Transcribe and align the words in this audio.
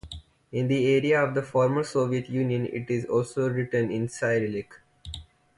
In 0.51 0.67
the 0.67 0.95
area 0.95 1.23
of 1.23 1.35
the 1.35 1.43
former 1.43 1.83
Soviet 1.83 2.27
Union 2.27 2.65
it 2.65 2.89
is 2.89 3.05
also 3.05 3.47
written 3.47 3.91
in 3.91 4.09
Cyrillic. 4.09 4.73